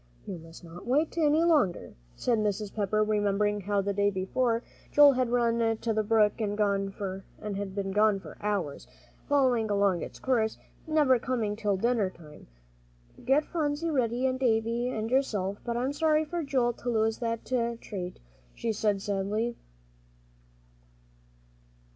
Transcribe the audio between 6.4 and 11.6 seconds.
and been gone for hours, following along its course, never coming home